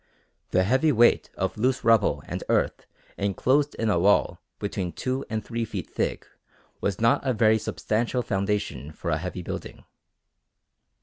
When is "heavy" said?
0.63-0.91, 9.19-9.43